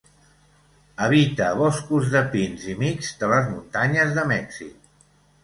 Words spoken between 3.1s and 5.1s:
de les muntanyes de Mèxic.